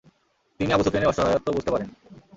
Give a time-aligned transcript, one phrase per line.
[0.59, 1.89] তিনি আবু সুফিয়ানের অসহায়ত্ব বুঝতে পারেন।